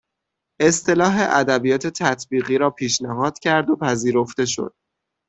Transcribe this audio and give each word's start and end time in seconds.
اصطلاح 0.61 1.15
ادبیات 1.19 1.87
تطبیقی 1.87 2.57
را 2.57 2.69
پیشنهاد 2.69 3.39
کرد 3.39 3.69
و 3.69 3.75
پذیرفته 3.77 4.45
شد 4.45 4.75